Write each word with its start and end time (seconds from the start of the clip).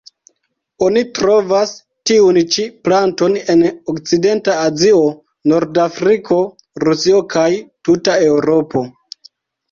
Oni 0.83 1.01
trovas 1.17 1.73
tiun 2.11 2.37
ĉi 2.55 2.63
planton 2.87 3.35
en 3.53 3.61
okcidenta 3.93 4.55
Azio, 4.61 5.01
Nordafriko, 5.51 6.39
Rusio 6.85 7.21
kaj 7.35 7.45
tuta 7.89 8.17
Eŭropo. 8.31 8.83